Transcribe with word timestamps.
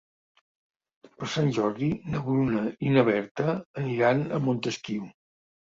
Per 1.19 1.29
Sant 1.33 1.51
Jordi 1.59 1.91
na 2.15 2.23
Bruna 2.31 2.65
i 2.89 2.97
na 2.97 3.07
Berta 3.13 3.47
aniran 3.85 4.29
a 4.41 4.45
Montesquiu. 4.49 5.11